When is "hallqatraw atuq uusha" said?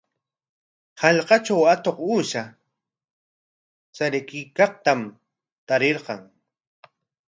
1.01-2.43